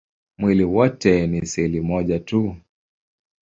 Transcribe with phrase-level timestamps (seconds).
[0.37, 2.55] Mwili wote ni seli moja tu.